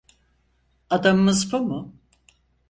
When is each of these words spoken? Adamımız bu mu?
Adamımız 0.89 1.51
bu 1.51 1.59
mu? 1.59 1.93